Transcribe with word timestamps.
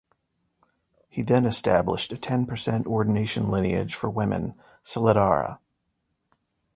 He 1.09 1.21
then 1.21 1.45
established 1.45 2.11
a 2.11 2.17
ten 2.17 2.47
precept 2.47 2.87
ordination 2.87 3.49
lineage 3.49 3.93
for 3.93 4.09
women, 4.09 4.55
"Siladhara". 4.83 5.59